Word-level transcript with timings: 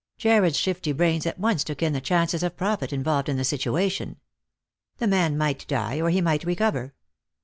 Jarred's 0.17 0.57
shifty 0.57 0.93
brains 0.93 1.27
at 1.27 1.37
once 1.37 1.63
took 1.63 1.83
in 1.83 1.93
the 1.93 2.01
chances 2.01 2.41
of 2.41 2.57
profit 2.57 2.91
involved 2.91 3.29
in 3.29 3.37
the 3.37 3.43
situation. 3.43 4.17
The 4.97 5.05
man 5.05 5.37
might 5.37 5.67
die 5.67 6.01
or 6.01 6.09
he 6.09 6.21
might 6.21 6.43
recover. 6.43 6.95